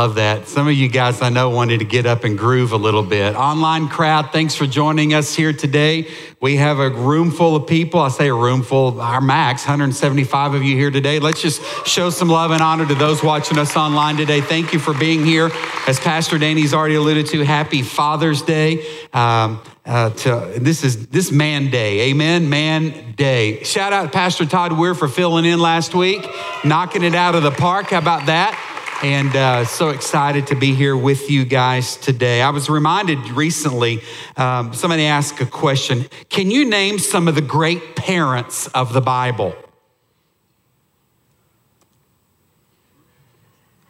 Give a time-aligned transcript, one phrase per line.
[0.00, 0.48] Love that.
[0.48, 3.36] Some of you guys I know wanted to get up and groove a little bit.
[3.36, 6.08] Online crowd, thanks for joining us here today.
[6.40, 8.00] We have a room full of people.
[8.00, 11.18] I say a room full, our max, 175 of you here today.
[11.18, 14.40] Let's just show some love and honor to those watching us online today.
[14.40, 15.50] Thank you for being here.
[15.86, 18.86] As Pastor Danny's already alluded to, happy Father's Day.
[19.12, 24.44] Um, uh, to this is this man day amen man day shout out to pastor
[24.44, 26.24] todd weir for filling in last week
[26.64, 28.69] knocking it out of the park how about that
[29.02, 32.42] and uh, so excited to be here with you guys today.
[32.42, 34.02] I was reminded recently,
[34.36, 39.00] um, somebody asked a question Can you name some of the great parents of the
[39.00, 39.54] Bible?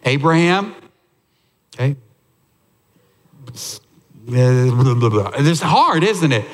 [0.04, 0.74] Abraham,
[1.74, 1.96] okay.
[3.48, 3.80] It's
[5.60, 6.44] hard, isn't it?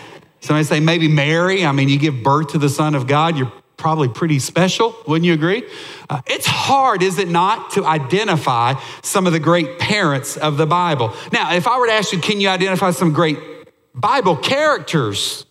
[0.40, 1.64] Somebody say maybe Mary.
[1.64, 5.26] I mean, you give birth to the Son of God, you're probably pretty special, wouldn't
[5.26, 5.62] you agree?
[6.08, 10.66] Uh, it's hard, is it not, to identify some of the great parents of the
[10.66, 11.14] Bible.
[11.32, 13.38] Now, if I were to ask you, can you identify some great
[13.94, 15.44] Bible characters?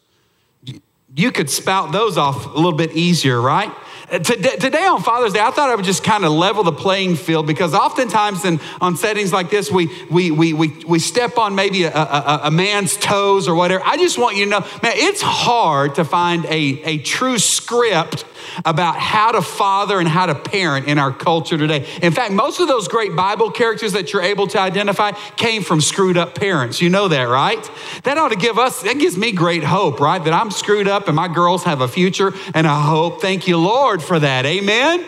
[1.15, 3.71] You could spout those off a little bit easier, right?
[4.11, 7.15] Uh, today on Father's Day, I thought I would just kind of level the playing
[7.15, 11.55] field because oftentimes in, on settings like this, we, we, we, we, we step on
[11.55, 13.83] maybe a, a, a man's toes or whatever.
[13.83, 18.25] I just want you to know, man, it's hard to find a, a true script
[18.63, 21.87] about how to father and how to parent in our culture today.
[22.01, 25.81] In fact, most of those great Bible characters that you're able to identify came from
[25.81, 26.79] screwed up parents.
[26.79, 27.69] You know that, right?
[28.03, 30.23] That ought to give us, that gives me great hope, right?
[30.23, 33.19] That I'm screwed up and my girls have a future and a hope.
[33.19, 34.45] Thank you, Lord, for that.
[34.45, 35.05] Amen.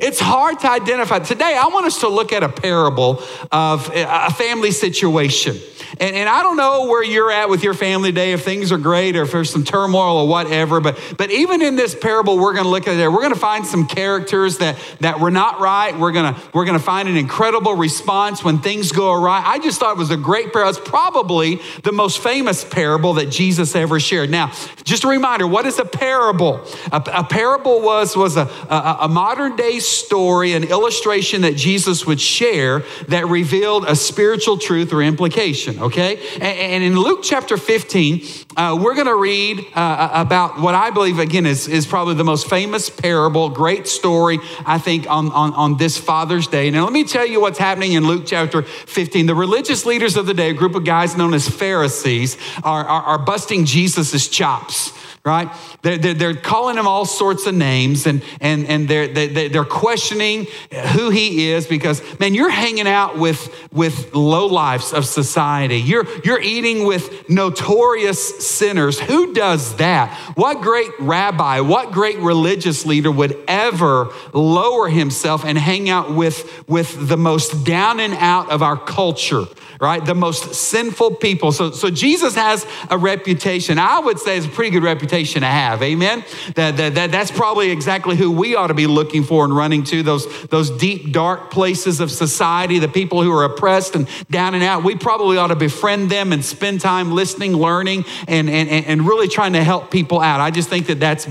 [0.00, 1.18] It's hard to identify.
[1.18, 5.56] Today, I want us to look at a parable of a family situation.
[6.00, 8.78] And, and I don't know where you're at with your family today, if things are
[8.78, 12.52] great or if there's some turmoil or whatever, but, but even in this parable, we're
[12.52, 13.08] going to look at it.
[13.08, 15.98] We're going to find some characters that, that were not right.
[15.98, 19.42] We're going we're to find an incredible response when things go awry.
[19.44, 20.70] I just thought it was a great parable.
[20.70, 24.30] It's probably the most famous parable that Jesus ever shared.
[24.30, 24.52] Now,
[24.84, 26.64] just a reminder, what is a parable?
[26.92, 32.06] A, a parable was, was a, a, a modern day story, an illustration that Jesus
[32.06, 36.18] would share that revealed a spiritual truth or implication okay?
[36.40, 38.24] And, in Luke chapter 15,
[38.56, 42.24] uh, we're going to read uh, about what I believe, again, is, is probably the
[42.24, 46.70] most famous parable, great story, I think, on, on, on this Father's Day.
[46.70, 49.26] Now, let me tell you what's happening in Luke chapter 15.
[49.26, 53.02] The religious leaders of the day, a group of guys known as Pharisees, are, are,
[53.02, 54.92] are busting Jesus' chops
[55.28, 55.54] right?
[55.82, 59.64] They're, they're, they're, calling him all sorts of names and, and, and they're, they, they're
[59.64, 60.46] questioning
[60.92, 65.76] who he is because, man, you're hanging out with, with low lives of society.
[65.76, 68.98] You're, you're eating with notorious sinners.
[68.98, 70.14] Who does that?
[70.34, 76.66] What great rabbi, what great religious leader would ever lower himself and hang out with,
[76.66, 79.44] with the most down and out of our culture?
[79.80, 80.04] right?
[80.04, 81.52] The most sinful people.
[81.52, 83.78] So, so Jesus has a reputation.
[83.78, 85.82] I would say it's a pretty good reputation to have.
[85.82, 86.24] Amen.
[86.54, 89.84] That, that, that, that's probably exactly who we ought to be looking for and running
[89.84, 94.54] to those, those deep, dark places of society, the people who are oppressed and down
[94.54, 94.84] and out.
[94.84, 99.28] We probably ought to befriend them and spend time listening, learning, and, and, and really
[99.28, 100.40] trying to help people out.
[100.40, 101.26] I just think that that's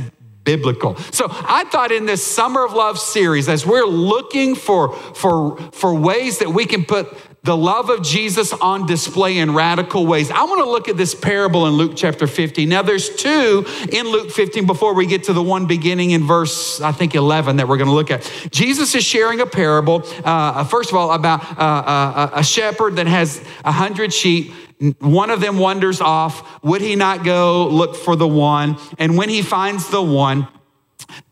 [0.47, 0.95] biblical.
[1.11, 5.93] So I thought in this Summer of Love series, as we're looking for, for, for
[5.93, 7.13] ways that we can put
[7.43, 10.31] the love of Jesus on display in radical ways.
[10.31, 12.67] I want to look at this parable in Luke chapter 15.
[12.67, 16.79] Now, there's two in Luke 15 before we get to the one beginning in verse,
[16.79, 18.23] I think, 11 that we're going to look at.
[18.51, 23.07] Jesus is sharing a parable, uh, first of all, about uh, uh, a shepherd that
[23.07, 24.53] has a hundred sheep.
[24.99, 26.63] One of them wanders off.
[26.63, 28.77] Would he not go look for the one?
[28.99, 30.47] And when he finds the one,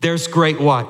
[0.02, 0.90] there's great what?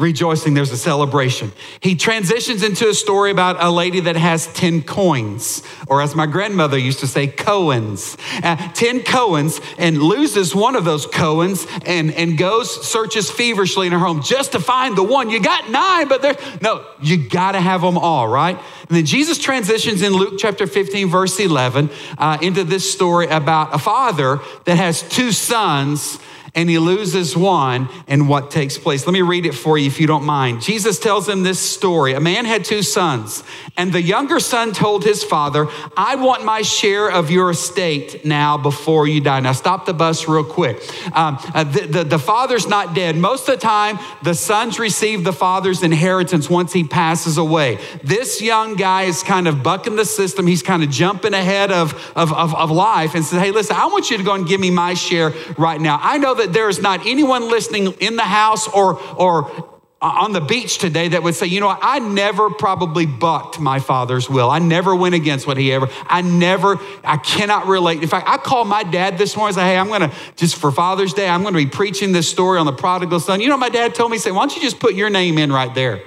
[0.00, 1.52] Rejoicing, there's a celebration.
[1.80, 6.26] He transitions into a story about a lady that has 10 coins, or as my
[6.26, 8.18] grandmother used to say, Cohens.
[8.42, 13.92] Uh, 10 Cohens, and loses one of those Cohens and, and goes, searches feverishly in
[13.92, 15.30] her home just to find the one.
[15.30, 18.56] You got nine, but there, no, you got to have them all, right?
[18.56, 23.74] And then Jesus transitions in Luke chapter 15, verse 11, uh, into this story about
[23.74, 26.18] a father that has two sons
[26.54, 29.06] and he loses one, and what takes place?
[29.06, 30.62] Let me read it for you if you don't mind.
[30.62, 32.14] Jesus tells him this story.
[32.14, 33.44] A man had two sons,
[33.76, 38.56] and the younger son told his father, I want my share of your estate now
[38.56, 39.40] before you die.
[39.40, 40.76] Now, stop the bus real quick.
[41.14, 43.16] Um, uh, the, the, the father's not dead.
[43.16, 47.78] Most of the time, the sons receive the father's inheritance once he passes away.
[48.02, 50.46] This young guy is kind of bucking the system.
[50.46, 53.86] He's kind of jumping ahead of, of, of, of life and says, Hey, listen, I
[53.86, 55.98] want you to go and give me my share right now.
[56.02, 59.70] I know that there is not anyone listening in the house or, or
[60.02, 63.78] uh, on the beach today that would say, you know, I never probably bucked my
[63.80, 64.50] father's will.
[64.50, 68.02] I never went against what he ever, I never, I cannot relate.
[68.02, 70.72] In fact, I called my dad this morning and said, hey, I'm to, just for
[70.72, 73.40] Father's Day, I'm to be preaching this story on the prodigal son.
[73.40, 75.52] You know, my dad told me, say, why don't you just put your name in
[75.52, 76.02] right there?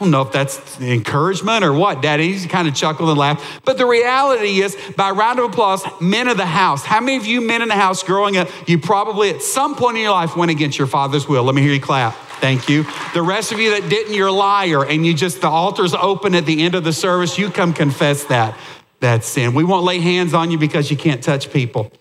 [0.00, 2.32] I don't know if that's encouragement or what, Daddy.
[2.32, 3.44] He kind of chuckled and laughed.
[3.66, 6.82] But the reality is, by round of applause, men of the house.
[6.86, 9.98] How many of you men in the house growing up, you probably at some point
[9.98, 11.44] in your life went against your father's will?
[11.44, 12.14] Let me hear you clap.
[12.40, 12.86] Thank you.
[13.12, 16.34] The rest of you that didn't, you're a liar, and you just, the altar's open
[16.34, 17.36] at the end of the service.
[17.36, 18.56] You come confess that,
[19.00, 19.52] that sin.
[19.52, 21.92] We won't lay hands on you because you can't touch people.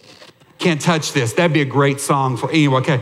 [0.57, 1.34] Can't touch this.
[1.34, 3.02] That'd be a great song for anyway, okay.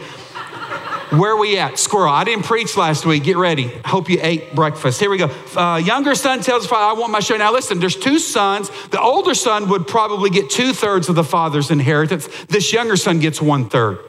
[1.12, 1.80] Where we at?
[1.80, 2.12] Squirrel.
[2.12, 3.24] I didn't preach last week.
[3.24, 3.68] Get ready.
[3.86, 5.00] Hope you ate breakfast.
[5.00, 5.32] Here we go.
[5.56, 7.38] Uh, younger son tells father, I want my share.
[7.38, 8.70] Now listen, there's two sons.
[8.90, 12.28] The older son would probably get two thirds of the father's inheritance.
[12.46, 14.00] This younger son gets one third,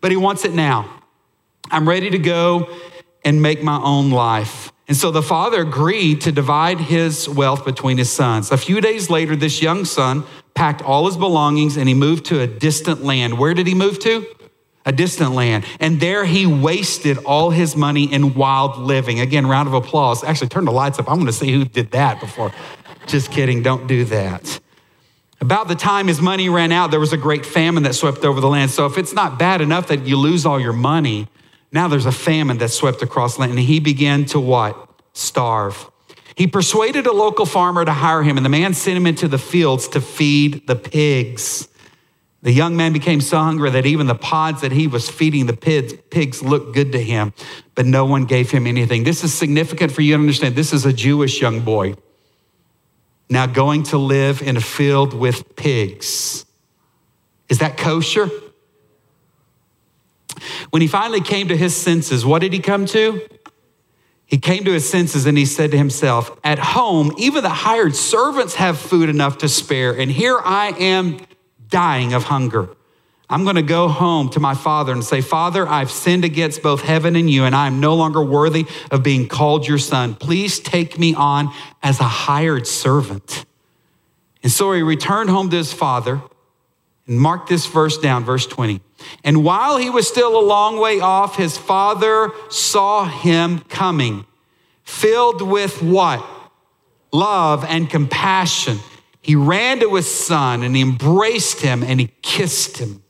[0.00, 1.02] but he wants it now.
[1.70, 2.68] I'm ready to go
[3.24, 4.72] and make my own life.
[4.88, 8.50] And so the father agreed to divide his wealth between his sons.
[8.50, 10.24] A few days later, this young son
[10.54, 13.38] packed all his belongings and he moved to a distant land.
[13.38, 14.26] Where did he move to?
[14.90, 15.64] A distant land.
[15.78, 19.20] And there he wasted all his money in wild living.
[19.20, 20.24] Again, round of applause.
[20.24, 21.08] Actually, turn the lights up.
[21.08, 22.52] I want to see who did that before.
[23.06, 24.58] Just kidding, don't do that.
[25.40, 28.40] About the time his money ran out, there was a great famine that swept over
[28.40, 28.72] the land.
[28.72, 31.28] So if it's not bad enough that you lose all your money,
[31.70, 34.90] now there's a famine that swept across land, and he began to what?
[35.12, 35.88] Starve.
[36.34, 39.38] He persuaded a local farmer to hire him, and the man sent him into the
[39.38, 41.68] fields to feed the pigs.
[42.42, 45.52] The young man became so hungry that even the pods that he was feeding the
[45.52, 47.34] pigs, looked good to him,
[47.74, 49.04] but no one gave him anything.
[49.04, 50.56] This is significant for you to understand.
[50.56, 51.96] This is a Jewish young boy
[53.30, 56.44] now going to live in a field with pigs.
[57.48, 58.28] Is that kosher?
[60.70, 63.20] When he finally came to his senses, what did he come to?
[64.24, 67.94] He came to his senses and he said to himself, At home, even the hired
[67.96, 71.18] servants have food enough to spare, and here I am
[71.70, 72.68] dying of hunger.
[73.30, 76.82] I'm going to go home to my father and say, Father, I've sinned against both
[76.82, 80.16] heaven and you, and I am no longer worthy of being called your son.
[80.16, 83.44] Please take me on as a hired servant.
[84.42, 86.20] And so he returned home to his father
[87.06, 88.80] and mark this verse down, verse 20.
[89.22, 94.26] And while he was still a long way off, his father saw him coming,
[94.82, 96.26] filled with what?
[97.12, 98.78] Love and compassion.
[99.20, 103.02] He ran to his son and he embraced him and he kissed him.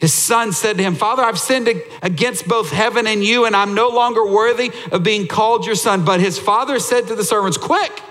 [0.00, 1.68] His son said to him, Father, I've sinned
[2.00, 6.06] against both heaven and you, and I'm no longer worthy of being called your son.
[6.06, 8.02] But his father said to the servants, Quick,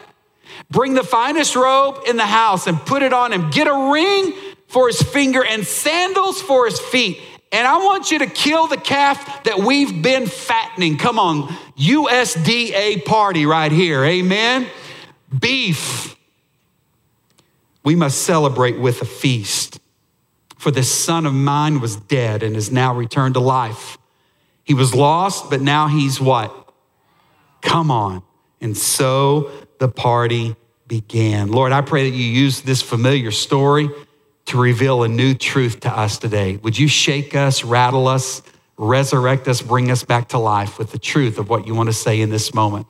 [0.69, 3.50] bring the finest robe in the house and put it on him.
[3.50, 4.33] Get a ring
[4.68, 7.19] for his finger and sandals for his feet.
[7.51, 10.97] And I want you to kill the calf that we've been fattening.
[10.97, 14.06] Come on, USDA party right here.
[14.06, 14.68] Amen.
[15.39, 16.19] Beef.
[17.83, 19.79] We must celebrate with a feast.
[20.57, 23.97] For this son of mine was dead and is now returned to life.
[24.63, 26.73] He was lost, but now he's what?
[27.61, 28.23] Come on.
[28.61, 30.55] And so the party
[30.88, 31.50] began.
[31.50, 33.89] Lord, I pray that you use this familiar story
[34.45, 36.57] to reveal a new truth to us today.
[36.57, 38.41] Would you shake us, rattle us,
[38.77, 41.93] resurrect us, bring us back to life with the truth of what you want to
[41.93, 42.88] say in this moment?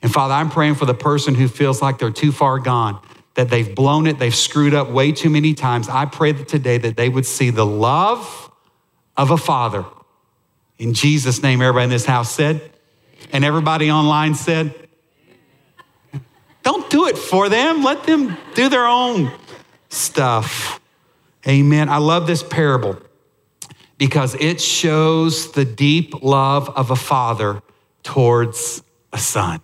[0.00, 3.00] And Father, I'm praying for the person who feels like they're too far gone,
[3.34, 5.88] that they've blown it, they've screwed up way too many times.
[5.88, 8.50] I pray that today that they would see the love
[9.16, 9.84] of a father.
[10.78, 12.60] In Jesus' name, everybody in this house said,
[13.32, 14.74] and everybody online said,
[16.62, 17.82] don't do it for them.
[17.82, 19.32] Let them do their own
[19.88, 20.80] stuff.
[21.46, 21.88] Amen.
[21.88, 22.98] I love this parable
[23.98, 27.62] because it shows the deep love of a father
[28.02, 29.60] towards a son.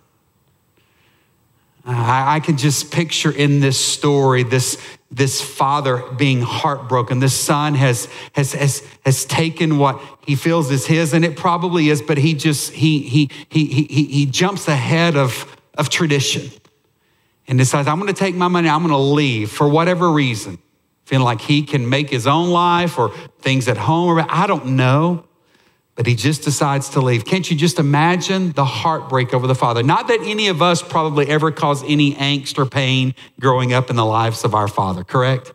[1.95, 4.77] I, I can just picture in this story this,
[5.11, 7.19] this father being heartbroken.
[7.19, 11.89] This son has, has, has, has taken what he feels is his, and it probably
[11.89, 16.51] is, but he just, he, he, he, he, he jumps ahead of, of tradition
[17.47, 20.59] and decides, I'm going to take my money, I'm going to leave for whatever reason
[21.09, 24.09] feeling like he can make his own life or things at home.
[24.09, 25.25] Or I don't know.
[25.99, 27.25] But he just decides to leave.
[27.25, 29.83] Can't you just imagine the heartbreak over the father?
[29.83, 33.97] Not that any of us probably ever caused any angst or pain growing up in
[33.97, 35.51] the lives of our father, correct?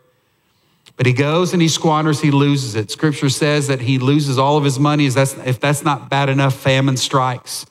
[0.99, 2.91] But he goes and he squanders, he loses it.
[2.91, 5.07] Scripture says that he loses all of his money.
[5.07, 7.65] If that's not bad enough, famine strikes.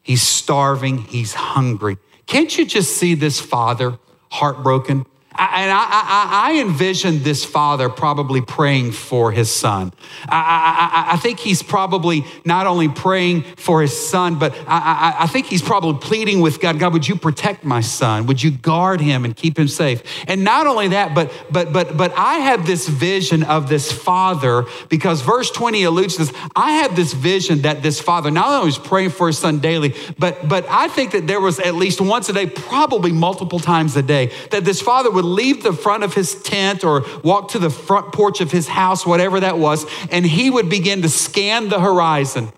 [0.00, 1.98] He's starving, he's hungry.
[2.26, 3.98] Can't you just see this father
[4.30, 5.04] heartbroken?
[5.38, 9.92] And I, I, I envision this father probably praying for his son.
[10.28, 15.26] I, I, I, think he's probably not only praying for his son, but I, I
[15.28, 18.26] think he's probably pleading with God, God, would you protect my son?
[18.26, 20.02] Would you guard him and keep him safe?
[20.26, 24.66] And not only that, but but but but I have this vision of this father
[24.88, 26.34] because verse 20 alludes to this.
[26.56, 29.94] I have this vision that this father not only was praying for his son daily,
[30.18, 33.96] but but I think that there was at least once a day, probably multiple times
[33.96, 37.58] a day, that this father would leave the front of his tent or walk to
[37.58, 41.68] the front porch of his house, whatever that was, and he would begin to scan
[41.68, 42.50] the horizon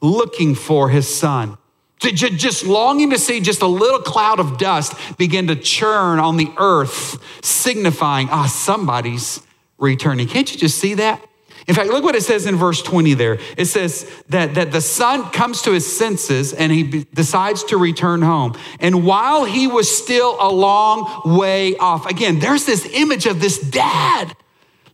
[0.00, 1.58] looking for his son.
[1.98, 6.48] Just longing to see just a little cloud of dust begin to churn on the
[6.58, 9.40] earth, signifying, ah, somebody's
[9.78, 10.28] returning.
[10.28, 11.26] Can't you just see that?
[11.68, 13.38] In fact, look what it says in verse 20 there.
[13.56, 18.22] It says that, that the son comes to his senses and he decides to return
[18.22, 18.56] home.
[18.78, 23.58] And while he was still a long way off, again, there's this image of this
[23.58, 24.36] dad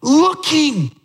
[0.01, 0.97] looking.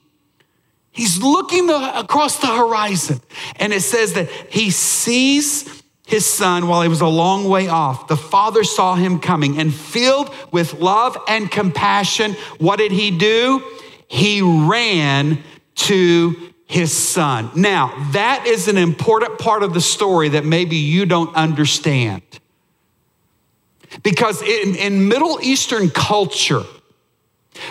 [0.91, 3.19] He's looking the, across the horizon.
[3.57, 8.07] And it says that he sees his son while he was a long way off.
[8.07, 12.37] The father saw him coming and filled with love and compassion.
[12.57, 13.61] What did he do?
[14.07, 15.43] He ran
[15.77, 17.49] to his son.
[17.55, 22.21] Now, that is an important part of the story that maybe you don't understand.
[24.03, 26.63] Because in, in Middle Eastern culture,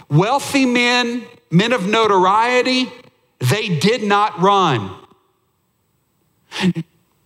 [0.09, 2.91] wealthy men, men of notoriety,
[3.39, 4.97] they did not run.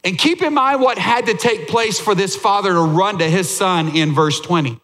[0.03, 3.31] And keep in mind what had to take place for this father to run to
[3.31, 4.81] his son in verse 20.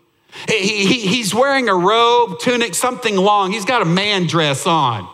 [0.48, 3.50] He, he, he's wearing a robe, tunic, something long.
[3.52, 5.08] He's got a man dress on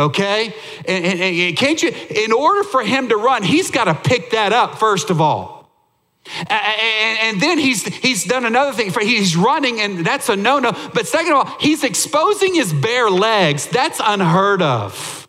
[0.00, 0.54] okay?
[0.86, 4.30] And, and, and, can't you, in order for him to run, he's got to pick
[4.30, 5.60] that up, first of all.
[6.48, 8.92] And, and then he's, he's done another thing.
[9.00, 10.72] He's running, and that's a no no.
[10.94, 13.66] But second of all, he's exposing his bare legs.
[13.66, 15.28] That's unheard of.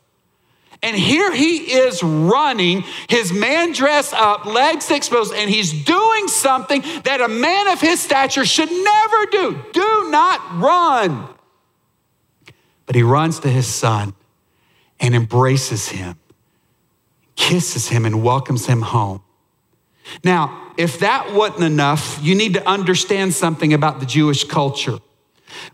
[0.84, 6.82] And here he is running, his man dressed up, legs exposed, and he's doing something
[7.04, 9.64] that a man of his stature should never do.
[9.74, 11.28] Do not run.
[12.88, 14.16] But he runs to his son
[15.02, 16.16] and embraces him,
[17.36, 19.22] kisses him, and welcomes him home.
[20.24, 25.00] Now, if that wasn't enough, you need to understand something about the Jewish culture.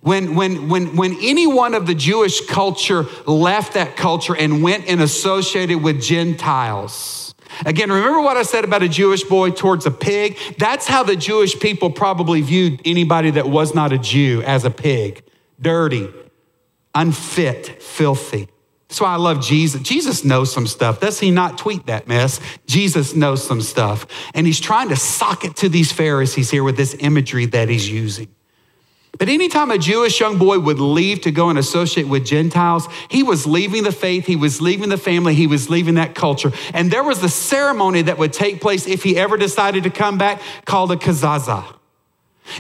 [0.02, 5.02] When, when, when, when anyone of the Jewish culture left that culture and went and
[5.02, 10.38] associated with Gentiles, again, remember what I said about a Jewish boy towards a pig?
[10.58, 14.72] That's how the Jewish people probably viewed anybody that was not a Jew as a
[14.72, 15.24] pig
[15.60, 16.08] dirty,
[16.94, 18.48] unfit, filthy.
[18.88, 19.82] That's why I love Jesus.
[19.82, 21.02] Jesus knows some stuff.
[21.02, 22.40] Does he not tweet that mess?
[22.68, 24.08] Jesus knows some stuff.
[24.34, 27.90] And he's trying to sock it to these Pharisees here with this imagery that he's
[27.90, 28.30] using.
[29.18, 33.24] But anytime a Jewish young boy would leave to go and associate with Gentiles, he
[33.24, 36.52] was leaving the faith, he was leaving the family, he was leaving that culture.
[36.74, 40.18] And there was a ceremony that would take place if he ever decided to come
[40.18, 41.66] back called a kazaza.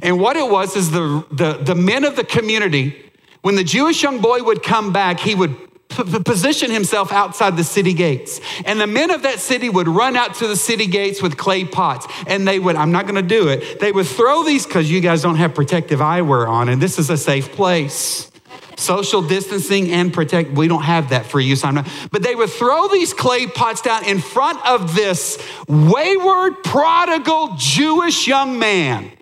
[0.02, 4.02] And what it was is the, the, the men of the community, when the Jewish
[4.02, 5.56] young boy would come back, he would
[5.90, 8.40] position himself outside the city gates.
[8.66, 11.66] And the men of that city would run out to the city gates with clay
[11.66, 12.08] pots.
[12.28, 15.02] And they would, I'm not going to do it, they would throw these because you
[15.02, 18.32] guys don't have protective eyewear on, and this is a safe place.
[18.76, 21.88] Social distancing and protect, we don't have that for you, so I'm not.
[22.12, 28.28] But they would throw these clay pots down in front of this wayward, prodigal Jewish
[28.28, 29.17] young man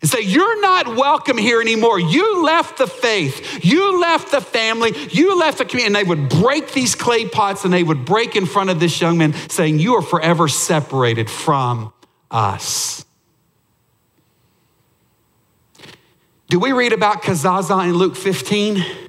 [0.00, 1.98] and say, You're not welcome here anymore.
[1.98, 5.86] You left the faith, you left the family, you left the community.
[5.86, 9.00] And they would break these clay pots and they would break in front of this
[9.00, 11.92] young man, saying, You are forever separated from
[12.30, 13.04] us.
[16.48, 19.07] Do we read about Kazaza in Luke 15?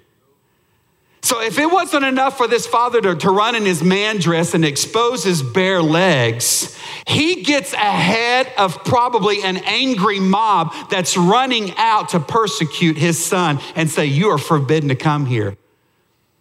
[1.22, 4.54] So, if it wasn't enough for this father to, to run in his man dress
[4.54, 11.76] and expose his bare legs, he gets ahead of probably an angry mob that's running
[11.76, 15.58] out to persecute his son and say, You are forbidden to come here.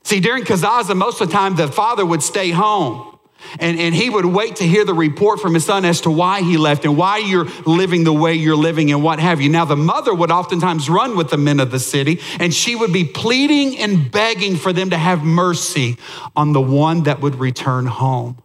[0.04, 3.17] See, during Kazaza, most of the time the father would stay home.
[3.60, 6.42] And, and he would wait to hear the report from his son as to why
[6.42, 9.48] he left and why you're living the way you're living and what have you.
[9.48, 12.92] Now, the mother would oftentimes run with the men of the city and she would
[12.92, 15.96] be pleading and begging for them to have mercy
[16.36, 18.38] on the one that would return home.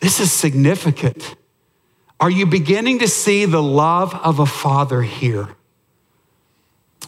[0.00, 1.34] This is significant.
[2.20, 5.48] Are you beginning to see the love of a father here?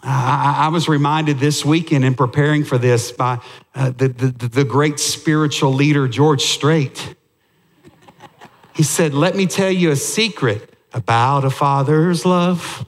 [0.02, 3.38] I, I was reminded this weekend in preparing for this by
[3.74, 7.14] uh, the, the, the great spiritual leader, George Strait.
[8.74, 12.86] He said, Let me tell you a secret about a father's love.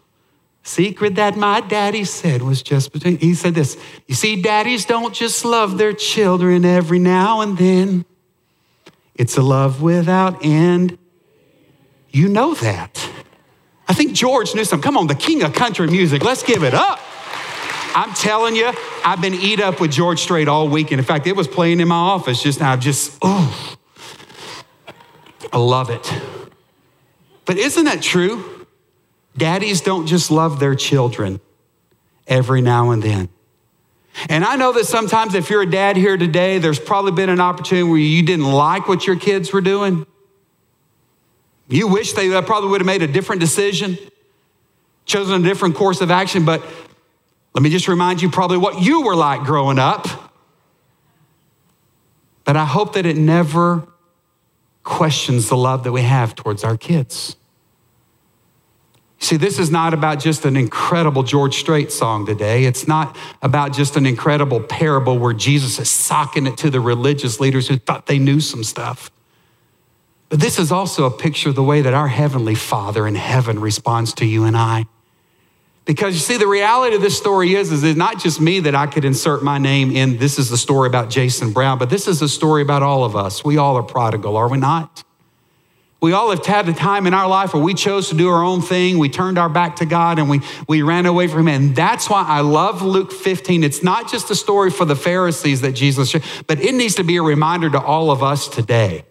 [0.64, 3.19] Secret that my daddy said was just between.
[3.19, 3.76] He said this
[4.07, 8.04] You see, daddies don't just love their children every now and then,
[9.14, 10.99] it's a love without end.
[12.11, 13.09] You know that.
[13.92, 14.80] I think George something.
[14.80, 16.25] Come on, the king of country music.
[16.25, 16.99] Let's give it up.
[17.94, 18.72] I'm telling you,
[19.04, 20.99] I've been eat up with George Strait all weekend.
[20.99, 22.75] In fact, it was playing in my office just now.
[22.75, 23.76] Just, oh,
[25.52, 26.11] I love it.
[27.44, 28.66] But isn't that true?
[29.37, 31.38] Daddies don't just love their children
[32.26, 33.28] every now and then.
[34.30, 37.40] And I know that sometimes if you're a dad here today, there's probably been an
[37.40, 40.06] opportunity where you didn't like what your kids were doing.
[41.73, 43.97] You wish they probably would have made a different decision,
[45.07, 46.62] chosen a different course of action, but
[47.55, 50.07] let me just remind you probably what you were like growing up.
[52.45, 53.87] But I hope that it never
[54.83, 57.37] questions the love that we have towards our kids.
[59.21, 62.64] See, this is not about just an incredible George Strait song today.
[62.64, 67.38] It's not about just an incredible parable where Jesus is socking it to the religious
[67.38, 69.12] leaders who thought they knew some stuff.
[70.32, 73.58] But this is also a picture of the way that our Heavenly Father in heaven
[73.58, 74.86] responds to you and I.
[75.84, 78.74] Because you see, the reality of this story is, is it's not just me that
[78.74, 80.16] I could insert my name in.
[80.16, 83.14] This is the story about Jason Brown, but this is a story about all of
[83.14, 83.44] us.
[83.44, 85.04] We all are prodigal, are we not?
[86.00, 88.42] We all have had a time in our life where we chose to do our
[88.42, 88.96] own thing.
[88.96, 91.62] We turned our back to God and we, we ran away from Him.
[91.62, 93.64] And that's why I love Luke 15.
[93.64, 97.04] It's not just a story for the Pharisees that Jesus shared, but it needs to
[97.04, 99.04] be a reminder to all of us today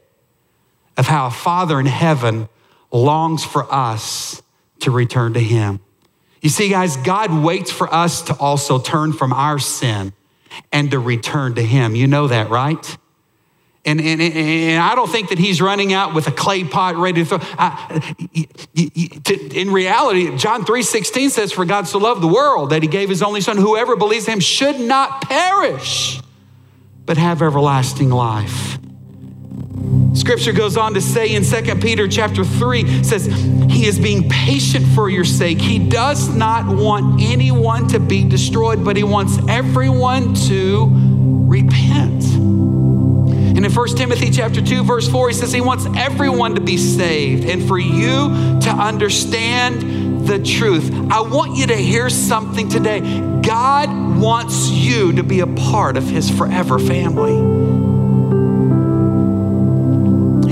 [1.01, 2.47] of how a Father in heaven
[2.91, 4.43] longs for us
[4.81, 5.79] to return to Him.
[6.41, 10.13] You see, guys, God waits for us to also turn from our sin
[10.71, 11.95] and to return to Him.
[11.95, 12.97] You know that, right?
[13.83, 17.23] And, and, and I don't think that he's running out with a clay pot ready
[17.23, 17.39] to throw.
[17.57, 18.13] I,
[19.55, 23.23] in reality, John 3.16 says, For God so loved the world that he gave his
[23.23, 26.21] only son, whoever believes him should not perish,
[27.07, 28.77] but have everlasting life.
[30.13, 34.85] Scripture goes on to say in 2 Peter chapter 3 says he is being patient
[34.87, 35.59] for your sake.
[35.59, 42.23] He does not want anyone to be destroyed, but he wants everyone to repent.
[43.61, 46.77] And in 1 Timothy chapter 2 verse 4 he says he wants everyone to be
[46.77, 50.91] saved and for you to understand the truth.
[51.11, 52.99] I want you to hear something today.
[53.41, 57.90] God wants you to be a part of his forever family.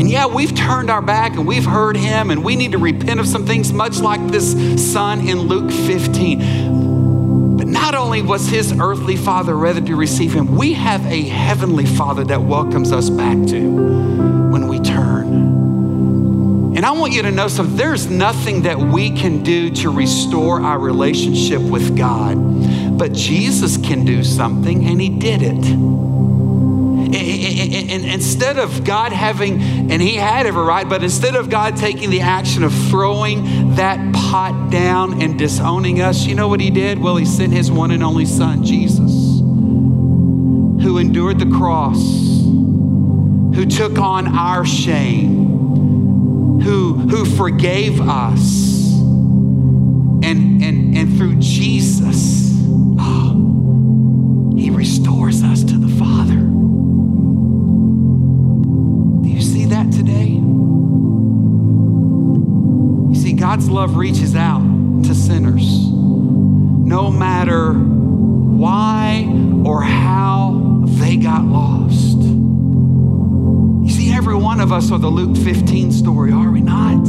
[0.09, 3.27] Yeah, we've turned our back and we've heard him, and we need to repent of
[3.27, 4.53] some things, much like this
[4.91, 10.55] son in Luke 15 But not only was his earthly father ready to receive him,
[10.55, 15.27] we have a heavenly father that welcomes us back to when we turn.
[16.75, 17.77] And I want you to know something.
[17.77, 24.05] There's nothing that we can do to restore our relationship with God, but Jesus can
[24.05, 25.99] do something, and he did it
[27.89, 32.09] and instead of God having, and he had every right, but instead of God taking
[32.09, 36.99] the action of throwing that pot down and disowning us, you know what he did?
[36.99, 43.97] Well, he sent his one and only son, Jesus, who endured the cross, who took
[43.97, 48.77] on our shame, who, who forgave us.
[50.21, 52.53] And, and, and through Jesus,
[52.99, 56.38] oh, he restores us to the Father.
[63.49, 64.61] God's love reaches out
[65.05, 69.25] to sinners no matter why
[69.65, 72.19] or how they got lost.
[73.87, 77.07] You see, every one of us are the Luke 15 story, are we not?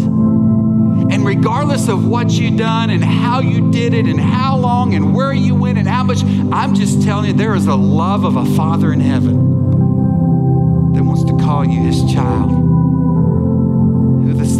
[1.13, 5.15] And regardless of what you done and how you did it and how long and
[5.15, 8.37] where you went and how much, I'm just telling you, there is a love of
[8.37, 9.35] a Father in heaven
[10.95, 12.60] that wants to call you his child.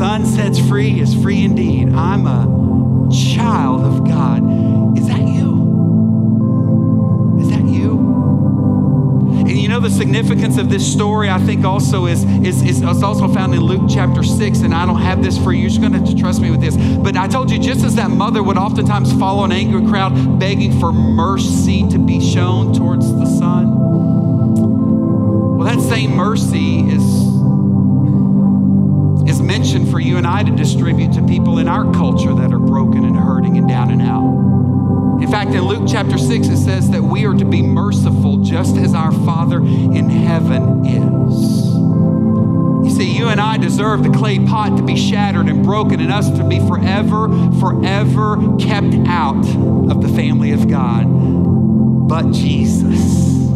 [0.01, 1.93] Son sets free is free indeed.
[1.93, 4.97] I'm a child of God.
[4.97, 5.61] Is that you?
[7.39, 7.99] Is that you?
[9.41, 13.29] And you know the significance of this story, I think also is, is, is, also
[13.29, 15.61] found in Luke chapter 6, and I don't have this for you.
[15.61, 16.79] You're just going to have to trust me with this.
[16.79, 20.81] But I told you, just as that mother would oftentimes follow an angry crowd begging
[20.81, 23.69] for mercy to be shown towards the son,
[25.59, 27.20] well, that same mercy is
[29.51, 32.59] is mentioned for you and I to distribute to people in our culture that are
[32.59, 35.23] broken and hurting and down and out.
[35.23, 38.77] In fact, in Luke chapter 6, it says that we are to be merciful just
[38.77, 41.67] as our Father in heaven is.
[42.85, 46.13] You See, you and I deserve the clay pot to be shattered and broken and
[46.13, 49.47] us to be forever, forever kept out
[49.91, 51.05] of the family of God.
[52.09, 53.49] But Jesus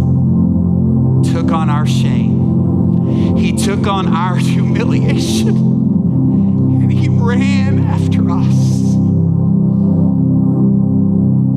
[1.33, 5.74] took on our shame, He took on our humiliation,
[7.24, 8.94] ran after us.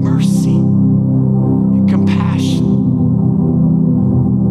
[0.02, 2.66] Mercy and compassion.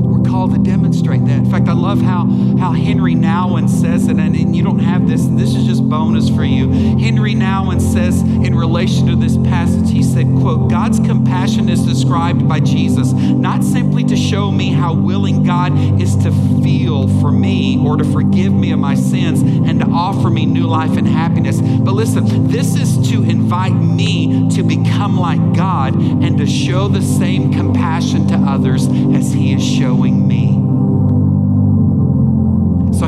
[0.02, 1.38] We're called to demonstrate that.
[1.38, 2.26] In fact, I love how,
[2.58, 5.88] how Henry Nouwen says it, and, and you don't have this, and this is just
[5.88, 6.70] bonus for you.
[6.98, 12.46] Henry Nouwen says in relation to this passage, he said, quote, God's compassion is described
[12.48, 16.30] by Jesus not simply to show me how willing God is to
[16.62, 19.42] feel for me or to forgive me of my sins
[19.96, 21.60] offer me new life and happiness.
[21.60, 27.02] But listen, this is to invite me to become like God and to show the
[27.02, 30.55] same compassion to others as He is showing me.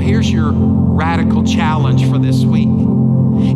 [0.09, 2.71] Here's your radical challenge for this week.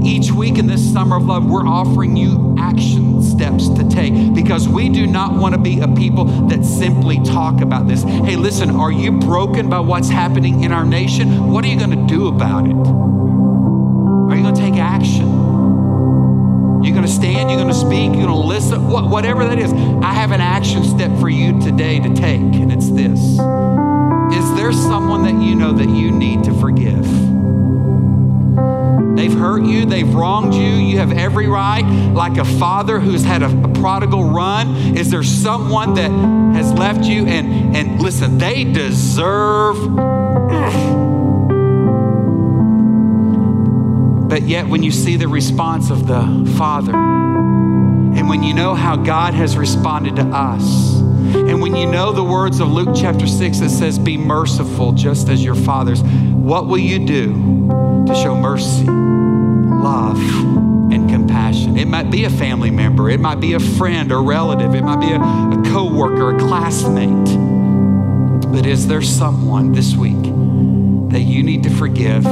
[0.04, 4.68] Each week in this summer of love, we're offering you action steps to take because
[4.68, 8.02] we do not want to be a people that simply talk about this.
[8.02, 11.50] Hey, listen, are you broken by what's happening in our nation?
[11.50, 12.76] What are you going to do about it?
[12.76, 15.26] Are you going to take action?
[16.84, 19.72] You're going to stand, you're going to speak, you're going to listen, whatever that is.
[19.72, 23.38] I have an action step for you today to take, and it's this
[24.62, 27.04] Is there someone that you know that you need to forgive?
[29.16, 30.62] They've hurt you, they've wronged you.
[30.62, 34.96] You have every right, like a father who's had a, a, prodigal run.
[34.96, 36.12] Is there someone that
[36.56, 37.26] has left you?
[37.26, 39.76] And, and listen, they deserve.
[44.28, 48.96] But yet, when you see the response of the Father, and when you know how
[48.96, 51.01] God has responded to us,
[51.34, 55.28] and when you know the words of Luke chapter 6 that says, Be merciful just
[55.28, 57.32] as your fathers, what will you do
[58.06, 60.18] to show mercy, love,
[60.92, 61.78] and compassion?
[61.78, 65.00] It might be a family member, it might be a friend or relative, it might
[65.00, 67.38] be a, a co worker, a classmate.
[68.52, 70.22] But is there someone this week
[71.12, 72.26] that you need to forgive?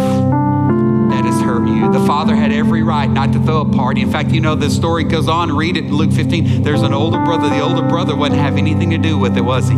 [1.11, 1.91] That has hurt you.
[1.93, 4.03] The father had every right not to throw a party.
[4.03, 5.55] In fact, you know, the story goes on.
[5.55, 6.63] Read it in Luke 15.
[6.63, 7.49] There's an older brother.
[7.49, 9.77] The older brother wouldn't have anything to do with it, was he?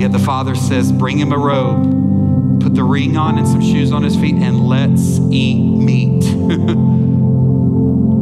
[0.00, 3.92] Yet the father says, Bring him a robe, put the ring on and some shoes
[3.92, 6.22] on his feet, and let's eat meat.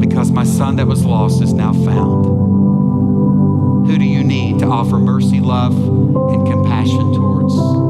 [0.01, 2.27] because my son that was lost is now found.
[3.87, 7.90] Who do you need to offer mercy, love, and compassion towards?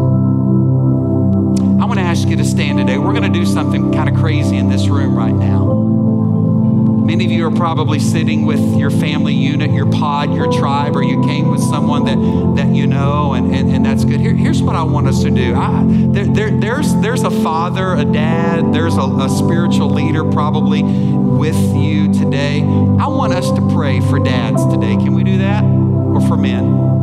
[2.11, 2.99] Ask you to stand today.
[2.99, 7.05] We're going to do something kind of crazy in this room right now.
[7.07, 11.05] Many of you are probably sitting with your family unit, your pod, your tribe, or
[11.05, 12.16] you came with someone that,
[12.57, 14.18] that you know, and, and, and that's good.
[14.18, 15.55] Here, here's what I want us to do.
[15.55, 20.83] I, there, there, there's, there's a father, a dad, there's a, a spiritual leader probably
[20.83, 22.62] with you today.
[22.62, 24.96] I want us to pray for dads today.
[24.96, 25.62] Can we do that?
[25.62, 26.99] Or for men?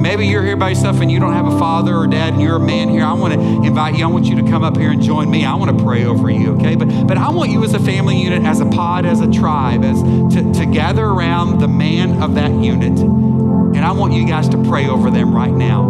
[0.00, 2.40] And maybe you're here by yourself and you don't have a father or dad and
[2.40, 3.04] you're a man here.
[3.04, 4.04] I want to invite you.
[4.04, 5.44] I want you to come up here and join me.
[5.44, 6.74] I want to pray over you, okay?
[6.74, 9.84] But, but I want you as a family unit, as a pod, as a tribe,
[9.84, 12.98] as to, to gather around the man of that unit.
[12.98, 15.84] And I want you guys to pray over them right now.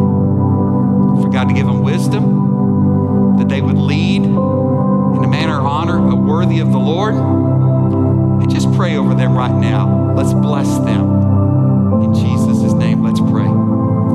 [1.22, 6.16] For God to give them wisdom, that they would lead in a manner of honor
[6.16, 7.14] worthy of the Lord.
[7.14, 10.14] And just pray over them right now.
[10.16, 12.02] Let's bless them.
[12.02, 13.59] In Jesus' name, let's pray.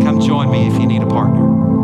[0.02, 1.75] Come join me if you need a partner.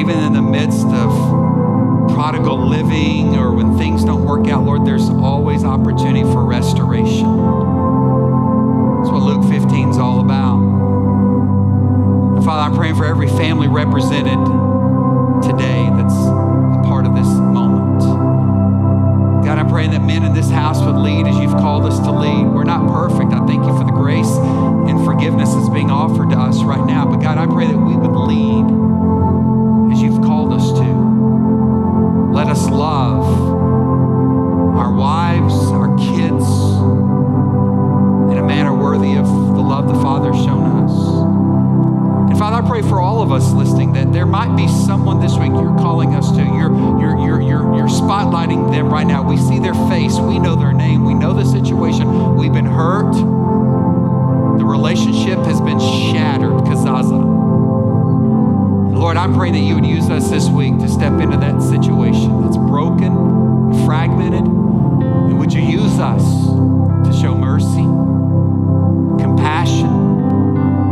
[0.00, 1.10] Even in the midst of
[2.14, 7.26] prodigal living or when things don't work out, Lord, there's always opportunity for restoration.
[8.96, 10.56] That's what Luke 15 is all about.
[12.36, 14.38] And Father, I'm praying for every family represented
[15.44, 18.00] today that's a part of this moment.
[19.44, 22.10] God, I'm praying that men in this house would lead as you've called us to
[22.10, 22.46] lead.
[22.46, 23.34] We're not perfect.
[23.34, 24.32] I thank you for the grace
[24.88, 27.04] and forgiveness that's being offered to us right now.
[27.04, 28.99] But God, I pray that we would lead
[32.50, 33.24] us love
[34.76, 36.44] our wives, our kids
[38.32, 42.30] in a manner worthy of the love the Father has shown us.
[42.30, 45.36] And Father, I pray for all of us listening that there might be someone this
[45.36, 46.42] week you're calling us to.
[46.42, 49.22] You're, you're, you're, you're, you're spotlighting them right now.
[49.22, 52.34] We see their face, we know their name, we know the situation.
[52.34, 53.12] We've been hurt.
[54.58, 57.49] The relationship has been shattered, kazaza.
[59.00, 62.42] Lord, I'm praying that you would use us this week to step into that situation
[62.42, 64.44] that's broken, and fragmented.
[64.44, 67.82] And would you use us to show mercy,
[69.18, 69.86] compassion,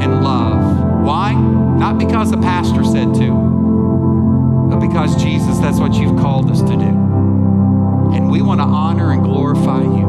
[0.00, 1.04] and love?
[1.04, 1.34] Why?
[1.34, 6.76] Not because the pastor said to, but because Jesus, that's what you've called us to
[6.78, 6.94] do.
[8.16, 10.08] And we want to honor and glorify you.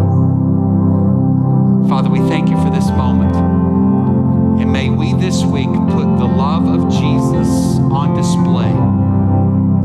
[1.90, 3.59] Father, we thank you for this moment.
[4.60, 8.70] And may we this week put the love of Jesus on display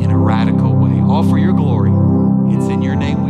[0.05, 1.91] in a radical way, all for your glory.
[2.55, 3.24] It's in your name.